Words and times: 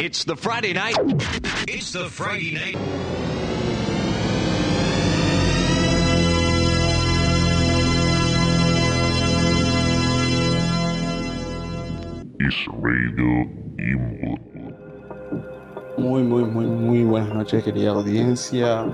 It's 0.00 0.24
the 0.24 0.34
Friday 0.34 0.72
night. 0.72 0.96
It's 1.68 1.92
the 1.92 2.08
Friday 2.08 2.52
night. 2.52 2.74
Is 12.40 12.56
Radio 12.80 13.44
Input. 13.76 14.40
Muy, 15.98 16.22
muy, 16.22 16.44
muy, 16.44 16.64
muy 16.64 17.04
buenas 17.04 17.34
noches, 17.34 17.62
querida 17.62 17.90
audiencia. 17.90 18.86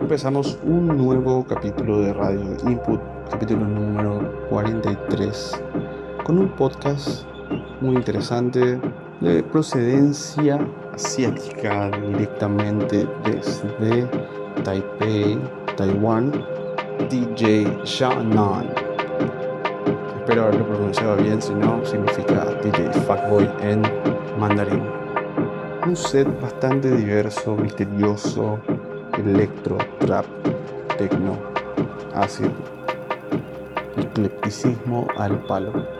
Empezamos 0.00 0.58
un 0.64 0.88
nuevo 0.88 1.46
capítulo 1.46 2.00
de 2.00 2.12
Radio 2.12 2.56
Input, 2.66 3.00
capítulo 3.30 3.64
número 3.68 4.48
43, 4.48 5.62
con 6.24 6.38
un 6.38 6.48
podcast 6.56 7.24
muy 7.80 7.94
interesante 7.94 8.80
de 9.20 9.42
procedencia 9.42 10.58
asiática 10.94 11.90
directamente 11.90 13.06
desde 13.24 14.08
Taipei, 14.64 15.38
Taiwán, 15.76 16.32
DJ 17.10 17.66
Shannon. 17.84 18.66
Espero 20.18 20.44
haberlo 20.44 20.66
pronunciado 20.66 21.16
bien, 21.16 21.40
si 21.40 21.52
no, 21.52 21.84
significa 21.84 22.46
DJ 22.62 22.92
Fuckboy 23.06 23.48
en 23.60 23.82
mandarín. 24.38 24.82
Un 25.86 25.94
set 25.96 26.28
bastante 26.40 26.90
diverso, 26.90 27.56
misterioso, 27.56 28.58
electro, 29.18 29.76
trap, 29.98 30.24
techno, 30.96 31.36
ácido, 32.14 32.52
eclecticismo 33.96 35.06
al 35.16 35.38
palo. 35.44 35.99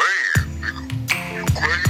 band, 0.00 0.62
nigga. 0.62 1.34
You 1.34 1.44
crazy? 1.54 1.89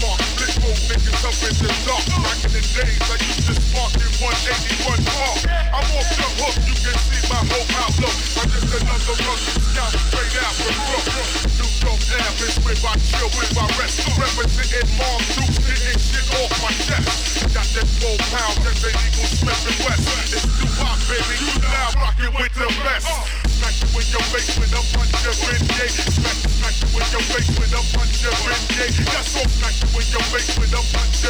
used 0.00 0.38
to 0.38 0.46
spark, 0.48 0.78
niggas 0.88 1.24
up 1.28 1.36
in 1.44 1.54
the 1.60 1.70
dark. 1.84 2.04
Back 2.24 2.40
in 2.44 2.52
the 2.56 2.62
days, 2.72 3.04
I 3.04 3.16
used 3.20 3.44
to 3.48 3.54
spark 3.60 3.92
in 4.00 4.10
181 4.16 4.96
car. 5.12 5.34
I'm 5.76 5.88
off 5.92 6.08
the 6.16 6.28
hook, 6.40 6.56
you 6.64 6.76
can 6.80 6.96
see 7.04 7.22
my 7.28 7.40
whole 7.44 7.68
outlook. 7.84 8.16
I'm 8.40 8.48
just 8.48 8.72
another 8.80 9.16
rugged 9.20 9.56
scout 9.60 9.92
straight 10.08 10.36
out 10.40 10.54
from 10.56 10.76
Brooklyn. 10.88 11.28
New 11.60 11.70
York 11.84 12.02
Airways, 12.16 12.56
where 12.64 12.80
I 12.80 12.94
chill 12.96 13.28
with 13.36 13.52
my 13.52 13.66
rest. 13.76 14.00
Representing 14.16 14.88
Mom 14.96 15.20
Duke, 15.36 15.56
getting 15.68 16.00
shit 16.00 16.28
off 16.40 16.52
my 16.64 16.72
chest. 16.80 17.44
Got 17.52 17.68
that 17.76 17.88
four 18.00 18.16
pound, 18.32 18.56
that 18.64 18.76
they 18.80 18.94
equal 19.04 19.28
Smith 19.28 19.68
and 19.68 19.78
West. 19.84 20.04
It's 20.32 20.44
Tupac, 20.48 20.98
baby, 21.12 21.36
you 21.44 21.52
now 21.60 21.92
rocking 22.00 22.32
with 22.40 22.54
the 22.56 22.68
best. 22.84 23.49
You 23.80 24.00
your 24.12 24.24
face 24.28 24.52
with 24.58 24.72
a 24.72 24.82
punch 24.92 25.24
of 25.24 25.36
NBA. 25.40 25.86
Smack, 25.88 26.38
smack 26.52 26.76
you 26.80 27.00
your 27.12 27.24
face 27.32 27.50
with 27.58 27.72
a 27.72 27.82
punch 27.96 28.24
of 28.28 28.36
NBA. 28.36 29.04
Got 29.08 29.24
so 29.24 29.40
you 29.40 29.90
with. 29.96 30.10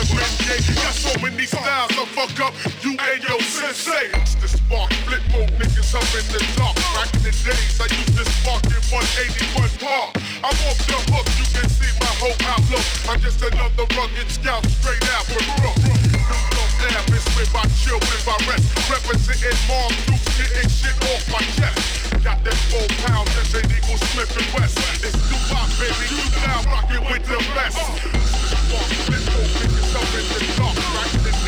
Got 0.00 0.94
so 0.94 1.12
many 1.20 1.46
styles 1.46 1.90
to 1.94 2.06
fuck 2.10 2.34
up 2.40 2.54
you 2.82 2.96
and 2.98 3.22
your 3.22 3.40
sensei. 3.40 4.10
It's 4.18 4.34
the 4.36 4.48
spark, 4.48 4.92
flip 5.06 5.22
mode 5.32 5.50
niggas 5.58 5.94
up 5.94 6.06
in 6.16 6.26
the 6.32 6.40
dark. 6.56 6.76
Back 6.96 7.14
in 7.14 7.22
the 7.22 7.32
days, 7.32 7.80
I 7.80 7.86
used 7.86 8.16
to 8.18 8.24
spark 8.24 8.64
in 8.66 8.82
181 8.90 9.70
park. 9.78 10.10
I'm 10.42 10.56
off 10.66 10.80
the 10.88 10.98
hook, 11.12 11.26
you 11.38 11.46
can 11.54 11.68
see 11.70 11.92
my 12.00 12.12
whole 12.18 12.38
outlook. 12.50 12.86
I'm 13.08 13.20
just 13.20 13.40
another 13.42 13.86
rugged 13.94 14.30
scout 14.30 14.64
straight 14.66 15.04
out 15.14 15.24
from 15.28 15.44
Brooklyn. 15.60 16.00
New 16.02 16.18
York 16.18 16.72
Airways, 16.88 17.26
where 17.36 17.62
I 17.62 17.64
chill 17.78 18.00
with 18.00 18.24
my 18.26 18.38
rest. 18.48 18.66
Representing 18.90 19.58
Duke, 20.06 20.24
getting 20.34 20.70
shit 20.70 20.96
off 21.12 21.24
my 21.30 21.42
chest. 21.54 22.09
Got 22.22 22.44
that 22.44 22.52
four 22.68 22.84
pounds 23.08 23.32
that 23.32 23.48
they 23.48 23.64
equal 23.64 23.96
Smith 23.96 24.28
and 24.36 24.44
West. 24.52 24.76
It's 25.00 25.16
Tupac, 25.24 25.72
baby, 25.80 26.04
you 26.12 26.20
now 26.44 26.60
rocking 26.68 27.00
with 27.08 27.24
the 27.24 27.40
best. 27.56 27.80
Uh, 27.80 27.96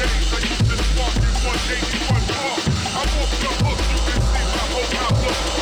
days, 0.01 0.33
I 0.33 0.41
used 0.41 0.65
to 0.65 0.77
spark 0.81 1.13
in 1.13 1.29
181 1.45 2.25
park. 2.25 2.65
I'm 2.89 3.05
the 3.05 3.53
hook, 3.61 3.81
you 3.85 4.01
can 4.01 4.17
see 4.17 4.49
my 4.49 4.65
whole 4.73 4.97
outlook. 4.97 5.62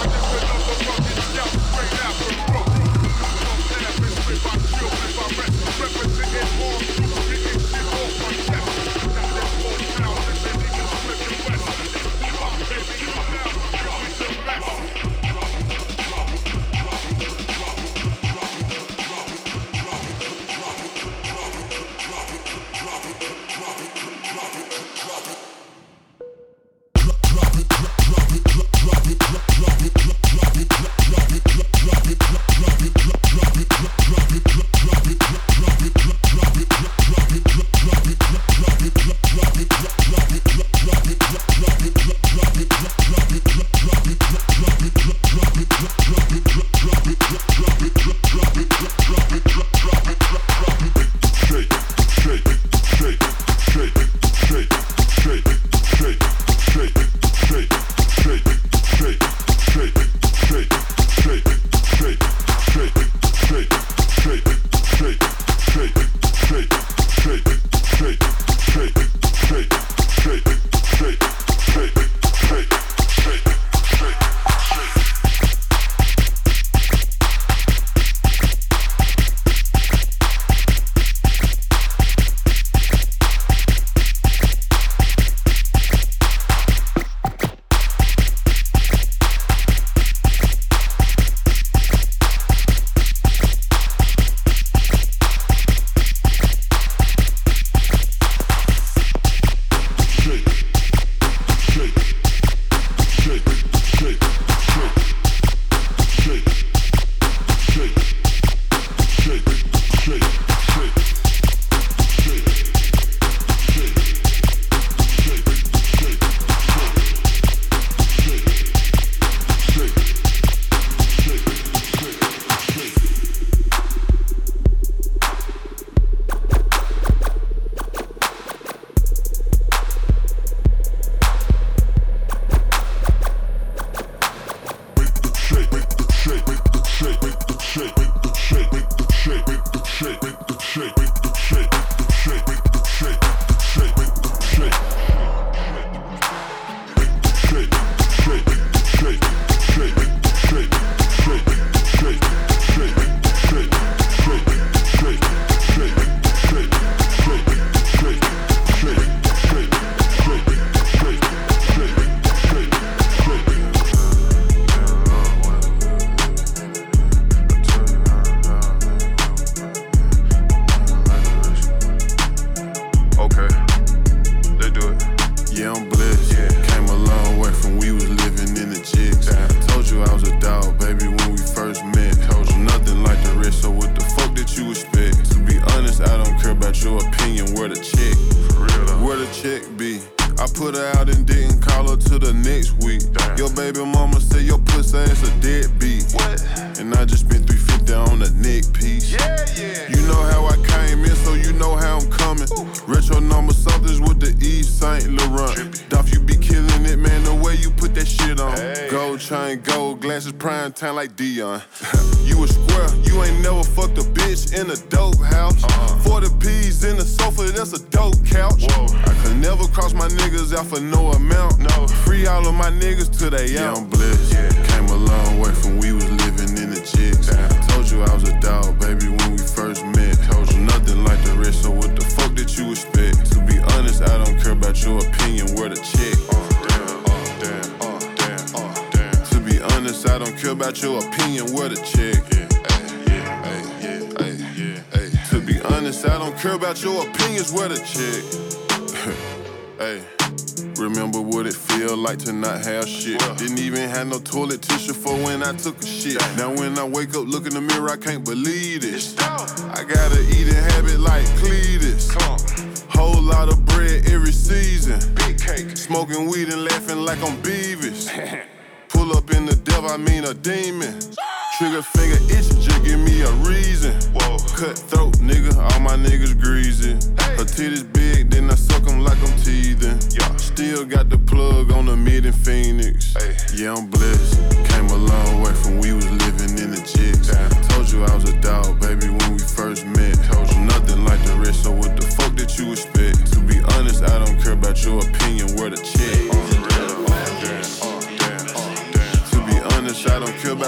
can't 258.00 258.24
believe. 258.24 258.49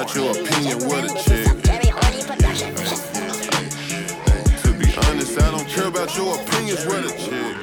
about 0.03 0.17
your 0.17 0.33
opinion 0.33 0.79
with 0.79 1.05
a 1.05 1.15
chick. 1.23 1.47
To 4.63 4.73
be 4.77 4.87
honest, 5.07 5.41
I 5.41 5.51
don't 5.53 5.69
care 5.69 5.87
about 5.87 6.17
your 6.17 6.35
opinions 6.41 6.85
with 6.87 7.07
a 7.07 7.13
chick. 7.19 7.57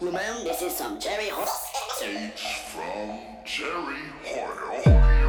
Remember, 0.00 0.44
this 0.44 0.62
is 0.62 0.74
some 0.74 0.98
Jerry 0.98 1.28
Horse. 1.28 1.68
H 2.02 2.62
from 2.68 3.18
Jerry 3.44 4.04
Hoyle. 4.24 5.21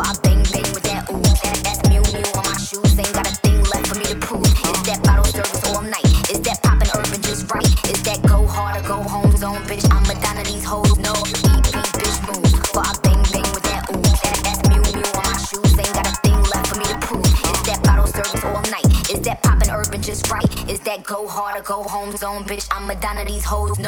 I 0.00 0.16
bang, 0.22 0.42
bang 0.52 0.68
with 0.72 0.84
that 0.84 1.10
ooh. 1.10 1.20
That, 1.20 1.78
Miu 1.90 2.02
Miu 2.14 2.24
on 2.36 2.44
my 2.44 2.56
shoes. 2.58 2.98
Ain't 2.98 3.12
got 3.12 3.26
a 3.28 3.34
thing 3.44 3.62
left 3.64 3.86
for 3.88 3.96
me 3.96 4.04
to 4.06 4.16
prove. 4.16 4.46
It's 4.46 4.82
that 4.88 5.02
bottle 5.02 5.24
service 5.24 5.64
all 5.68 5.82
night. 5.82 6.04
It's 6.30 6.40
that 6.40 6.60
urban 6.96 7.22
just 7.22 7.50
right. 7.52 7.66
It's 7.84 8.02
that 8.02 8.22
go 8.22 8.46
hard 8.46 8.82
or 8.82 8.88
go 8.88 9.02
home 9.02 9.36
zone, 9.36 9.62
bitch. 9.68 9.86
I'm 9.92 10.02
Madonna, 10.08 10.44
these 10.44 10.64
hoes 10.64 10.96
know. 10.98 11.14
Beep, 11.44 11.64
beep, 11.70 11.90
bitch 12.00 12.18
move. 12.26 12.44
I 12.76 12.96
bang, 13.02 13.22
bang 13.32 13.48
with 13.54 13.66
that 13.68 13.84
ooh. 13.90 14.02
That, 14.44 14.58
Miu 14.70 14.82
Miu 14.94 15.04
on 15.18 15.24
my 15.28 15.38
shoes. 15.38 15.78
Ain't 15.78 15.94
got 15.94 16.06
a 16.08 16.14
thing 16.24 16.40
left 16.48 16.66
for 16.68 16.78
me 16.78 16.86
to 16.88 16.98
prove. 17.06 17.24
It's 17.24 17.62
that 17.68 17.82
bottle 17.84 18.06
service 18.06 18.44
all 18.44 18.62
night. 18.70 18.88
It's 19.10 19.20
that 19.26 19.40
urban 19.70 20.02
just 20.02 20.30
right. 20.30 20.44
It's 20.68 20.80
that 20.80 21.04
go 21.04 21.26
hard 21.26 21.58
or 21.58 21.62
go 21.62 21.82
home 21.82 22.16
zone, 22.16 22.44
bitch. 22.44 22.66
I'm 22.70 22.86
Madonna, 22.86 23.24
these 23.24 23.44
hoes 23.44 23.78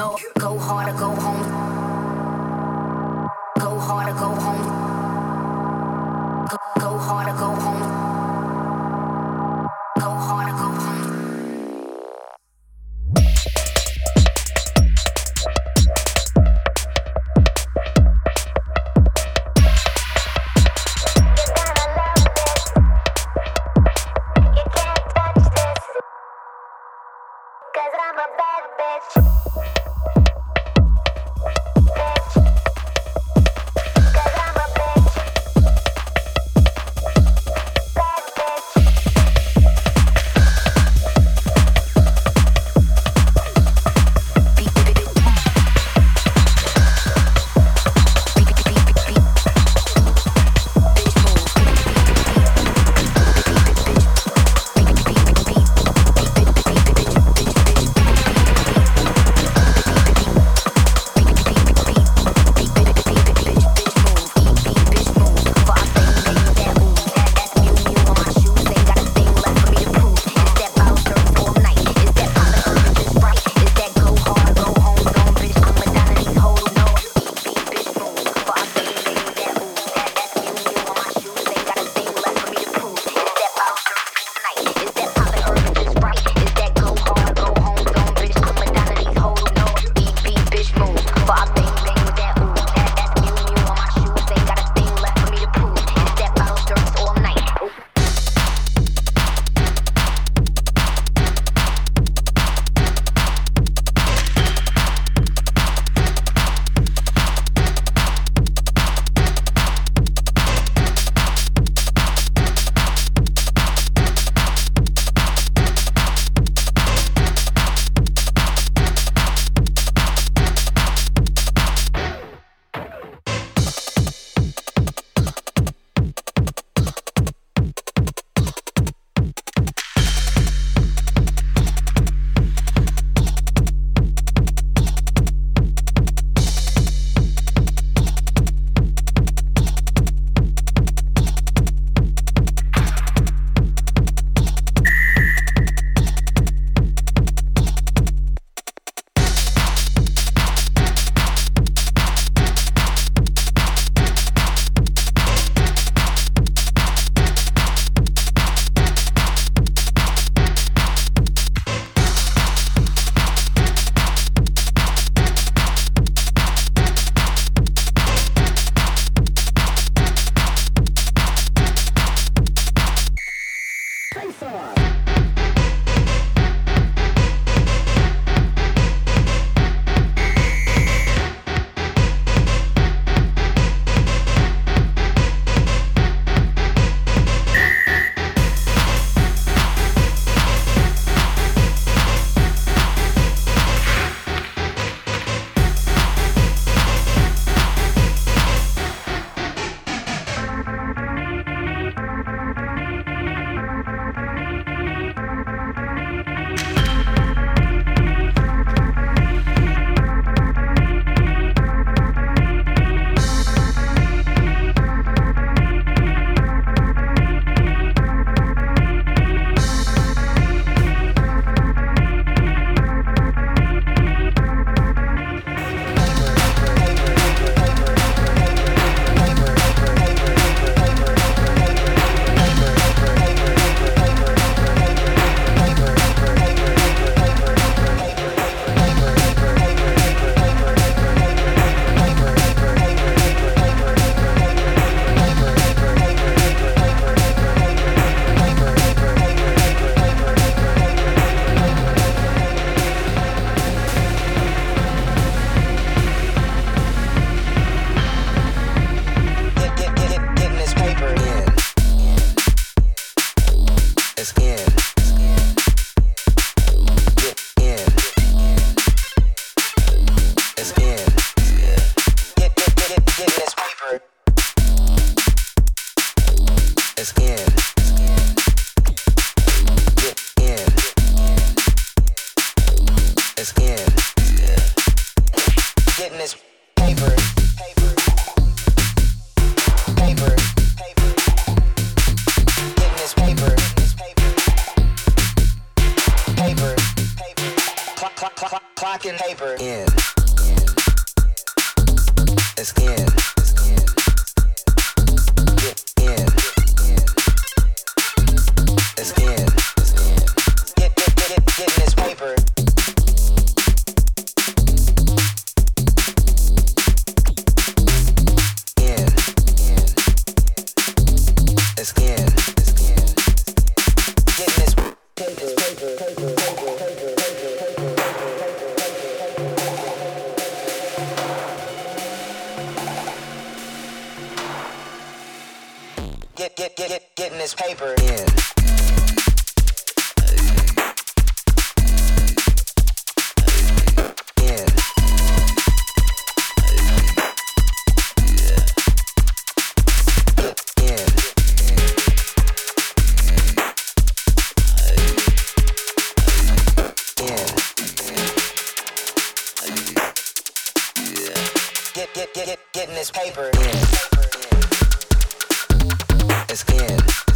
It's 366.95 367.32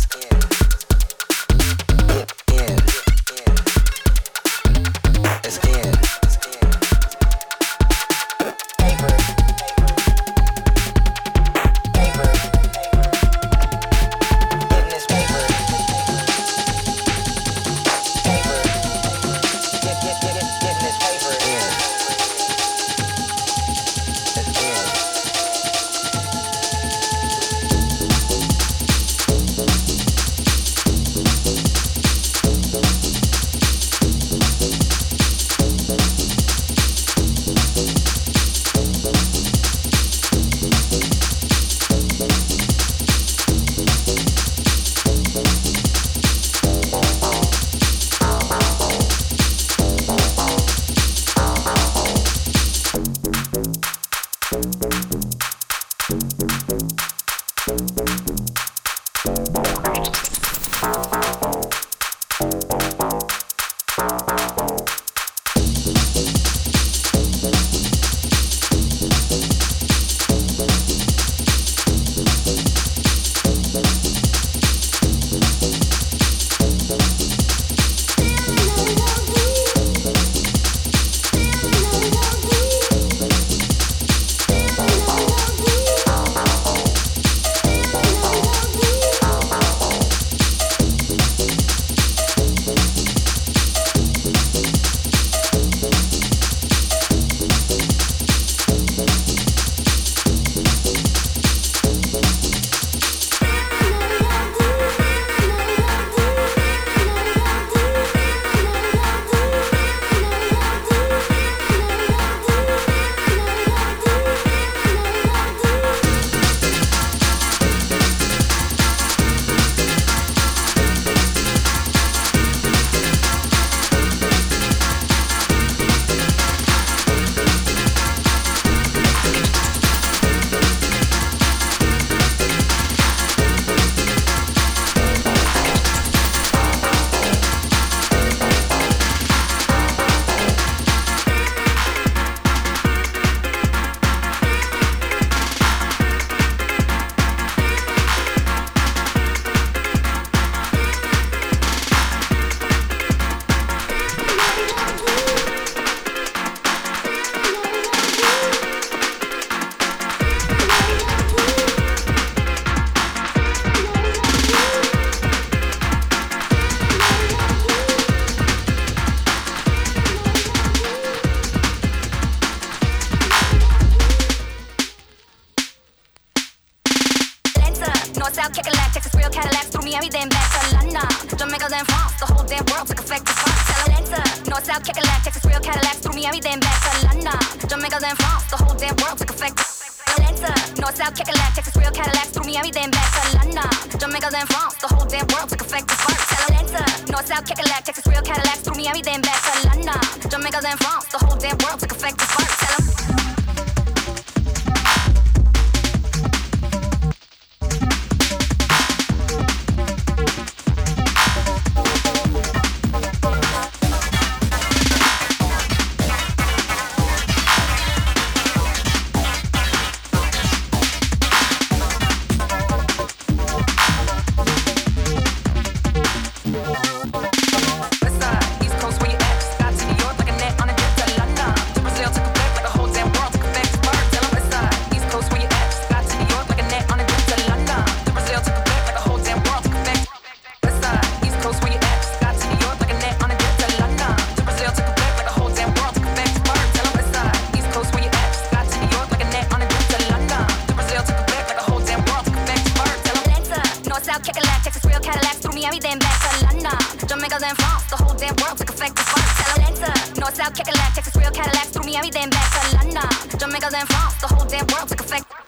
Cadillac, 260.86 260.94
Texas 260.94 261.16
real 261.16 261.30
Cadillacs, 261.30 261.68
threw 261.70 261.84
me 261.84 261.96
everything 261.96 262.30
back 262.30 262.50
to 262.52 262.76
London. 262.76 263.38
Jamaica 263.38 263.70
and 263.74 263.88
France, 263.88 264.20
the 264.20 264.28
whole 264.28 264.46
damn 264.46 264.66
world 264.68 264.88
took 264.88 265.00
effect. 265.00 265.45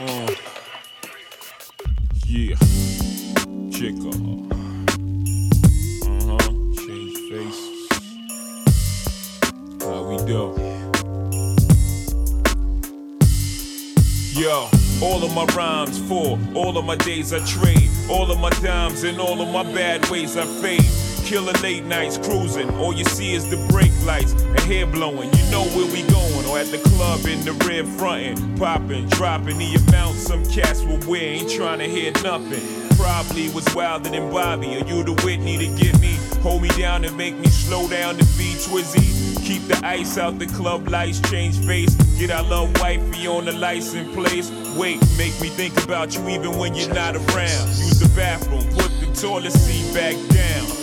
Uh. 0.00 0.32
Yeah. 2.24 2.54
Chica. 3.68 4.10
Uh 6.04 6.20
huh. 6.24 6.38
Change 6.76 7.18
faces. 7.28 7.88
How 9.82 10.02
we 10.04 10.16
do? 10.18 10.54
Yo. 14.40 14.68
All 15.00 15.24
of 15.24 15.34
my 15.34 15.44
rhymes 15.56 15.98
for 16.08 16.38
all 16.54 16.76
of 16.78 16.84
my 16.84 16.96
days 16.96 17.32
I 17.32 17.38
trade, 17.44 17.88
all 18.08 18.30
of 18.30 18.38
my 18.40 18.50
dimes 18.50 19.04
and 19.04 19.20
all 19.20 19.40
of 19.40 19.48
my 19.48 19.62
bad 19.72 20.08
ways 20.10 20.36
I 20.36 20.44
fade. 20.44 20.97
Killer 21.28 21.52
late 21.62 21.84
nights 21.84 22.16
cruising, 22.16 22.70
all 22.78 22.94
you 22.94 23.04
see 23.04 23.34
is 23.34 23.50
the 23.50 23.58
brake 23.68 23.92
lights 24.06 24.32
and 24.32 24.58
hair 24.60 24.86
blowing. 24.86 25.30
You 25.30 25.50
know 25.50 25.64
where 25.76 25.84
we 25.92 26.00
going, 26.04 26.46
or 26.46 26.58
at 26.58 26.70
the 26.70 26.78
club 26.78 27.26
in 27.26 27.44
the 27.44 27.52
red 27.68 27.86
frontin', 27.86 28.56
popping, 28.56 29.06
dropping 29.10 29.58
the 29.58 29.74
amount 29.74 30.16
some 30.16 30.42
cats 30.46 30.82
will 30.84 30.98
wear. 31.06 31.20
Ain't 31.20 31.50
trying 31.50 31.80
to 31.80 31.84
hear 31.84 32.12
nothing. 32.24 32.62
Probably 32.96 33.50
was 33.50 33.66
wilder 33.74 34.08
than 34.08 34.32
Bobby, 34.32 34.68
or 34.68 34.86
you 34.86 35.04
the 35.04 35.12
Whitney 35.22 35.58
to 35.58 35.66
get 35.76 36.00
me, 36.00 36.16
hold 36.40 36.62
me 36.62 36.70
down 36.70 37.04
and 37.04 37.14
make 37.14 37.36
me 37.36 37.48
slow 37.48 37.86
down 37.88 38.16
to 38.16 38.24
be 38.38 38.54
Twizzy. 38.64 39.36
Keep 39.44 39.68
the 39.68 39.78
ice 39.84 40.16
out 40.16 40.38
the 40.38 40.46
club 40.46 40.88
lights, 40.88 41.20
change 41.30 41.58
face. 41.58 41.94
Get 42.18 42.30
our 42.30 42.42
love 42.42 42.72
wifey 42.80 43.26
on 43.26 43.44
the 43.44 43.52
license 43.52 44.14
place. 44.14 44.50
Wait, 44.78 44.98
make 45.18 45.38
me 45.42 45.50
think 45.50 45.76
about 45.84 46.14
you 46.14 46.26
even 46.30 46.56
when 46.56 46.74
you're 46.74 46.94
not 46.94 47.16
around. 47.16 47.68
Use 47.68 48.00
the 48.00 48.10
bathroom, 48.16 48.64
put 48.70 48.90
the 49.00 49.12
toilet 49.14 49.52
seat 49.52 49.92
back 49.92 50.16
down. 50.34 50.77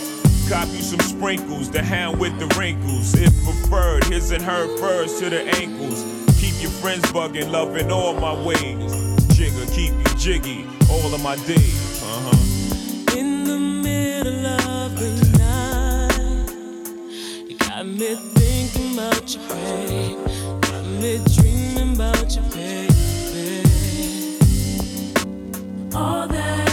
Cop 0.48 0.68
you 0.68 0.80
some 0.80 1.00
sprinkles, 1.00 1.70
the 1.70 1.82
hound 1.82 2.20
with 2.20 2.38
the 2.38 2.46
wrinkles. 2.56 3.14
If 3.14 3.34
preferred, 3.42 4.04
his 4.04 4.30
and 4.30 4.40
her 4.44 4.76
furs 4.78 5.18
to 5.18 5.28
the 5.28 5.42
ankles. 5.56 6.04
Keep 6.38 6.62
your 6.62 6.70
friends 6.70 7.02
bugging, 7.10 7.50
loving 7.50 7.90
all 7.90 8.14
my 8.14 8.32
ways. 8.44 8.92
Jigga, 9.34 9.66
keep 9.74 9.92
you 9.92 10.16
jiggy 10.16 10.64
all 10.88 11.12
of 11.12 11.20
my 11.20 11.34
days. 11.46 12.00
Uh 12.00 12.30
huh. 12.30 13.18
In 13.18 13.42
the 13.42 13.58
middle 13.58 14.46
of 14.46 14.96
the 15.00 15.10
night, 15.36 16.48
you 17.50 17.56
got 17.58 17.84
me 17.84 18.14
thinking 18.14 18.92
about 18.94 19.34
you, 19.34 19.40
babe. 19.48 20.16
Got 20.62 20.84
me 20.84 21.20
dreaming 21.34 21.94
about 21.94 22.36
you, 22.36 22.42
baby. 22.54 23.64
All 25.92 26.28
that 26.28 26.65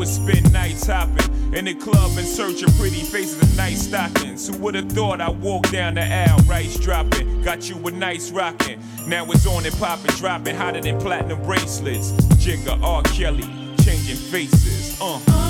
was 0.00 0.16
spend 0.16 0.50
nights 0.50 0.86
hopping 0.86 1.52
in 1.52 1.66
the 1.66 1.74
club 1.74 2.16
in 2.16 2.24
search 2.24 2.62
of 2.62 2.74
pretty 2.78 3.00
faces 3.00 3.38
and 3.42 3.54
nice 3.58 3.82
stockings. 3.82 4.48
Who 4.48 4.56
would've 4.56 4.90
thought 4.92 5.20
I 5.20 5.28
walked 5.28 5.72
down 5.72 5.96
the 5.96 6.02
aisle, 6.02 6.38
rice 6.46 6.78
dropping, 6.78 7.42
got 7.42 7.68
you 7.68 7.76
a 7.86 7.90
nice 7.90 8.30
rocking. 8.30 8.80
Now 9.06 9.30
it's 9.30 9.46
on 9.46 9.66
and 9.66 9.74
popping, 9.76 10.12
dropping 10.12 10.56
hotter 10.56 10.80
than 10.80 10.98
platinum 11.00 11.42
bracelets. 11.42 12.12
Jigga, 12.42 12.82
R. 12.82 13.02
Kelly, 13.02 13.44
changing 13.84 14.16
faces. 14.16 14.98
Uh. 15.02 15.49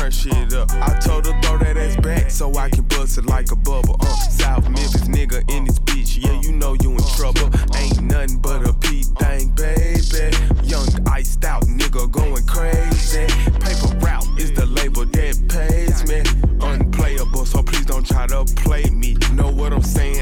crunch 0.00 0.26
it 0.26 0.54
up. 0.54 0.70
I 0.72 0.98
told 0.98 1.26
her 1.26 1.38
throw 1.42 1.58
that 1.58 1.76
ass 1.76 1.96
back 1.96 2.30
so 2.30 2.54
I 2.56 2.70
can 2.70 2.84
bust 2.84 3.18
it 3.18 3.26
like 3.26 3.52
a 3.52 3.56
bubble. 3.56 3.96
Uh, 4.00 4.06
South 4.06 4.64
Memphis 4.64 5.08
nigga 5.08 5.38
in 5.50 5.64
this 5.64 5.78
bitch, 5.78 6.24
yeah, 6.24 6.40
you 6.40 6.52
know 6.52 6.74
you 6.80 6.92
in 6.92 7.04
trouble. 7.16 7.50
Ain't 7.76 8.00
nothing 8.00 8.38
but 8.38 8.66
a 8.66 8.72
P 8.72 9.02
thing, 9.20 9.50
baby. 9.50 10.34
Young 10.64 10.88
iced 11.06 11.44
out 11.44 11.64
nigga 11.64 12.10
going 12.10 12.46
crazy. 12.46 13.26
Paper 13.60 13.94
route 13.98 14.26
is 14.38 14.52
the 14.52 14.64
label 14.66 15.04
that 15.04 15.36
pays 15.48 16.06
me. 16.08 16.22
Unplayable, 16.62 17.44
so 17.44 17.62
please 17.62 17.84
don't 17.84 18.06
try 18.06 18.26
to 18.26 18.44
play 18.56 18.84
me. 18.84 19.16
Know 19.34 19.50
what 19.50 19.72
I'm 19.74 19.82
saying? 19.82 20.19